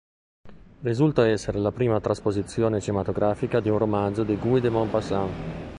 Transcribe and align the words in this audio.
Risulta 0.81 1.27
essere 1.27 1.59
la 1.59 1.71
prima 1.71 1.99
trasposizione 2.01 2.81
cinematografica 2.81 3.59
di 3.59 3.69
un 3.69 3.77
romanzo 3.77 4.23
di 4.23 4.35
Guy 4.35 4.59
de 4.59 4.69
Maupassant. 4.71 5.31